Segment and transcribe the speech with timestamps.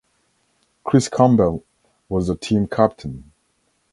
[0.83, 1.63] Chris Campbell
[2.09, 3.31] was the team captain.